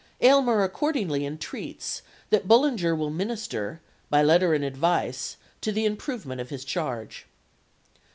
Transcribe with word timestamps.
Aylmer 0.19 0.63
accordingly 0.63 1.27
entreats 1.27 2.01
that 2.31 2.47
Bullinger 2.47 2.95
will 2.95 3.11
minister, 3.11 3.81
by 4.09 4.23
letter 4.23 4.55
and 4.55 4.65
advice, 4.65 5.37
to 5.61 5.71
the 5.71 5.85
improvement 5.85 6.41
of 6.41 6.49
his 6.49 6.65
charge. 6.65 7.27